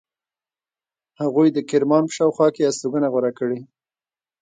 [1.21, 3.59] هغوی د کرمان په شاوخوا کې استوګنه غوره کړې.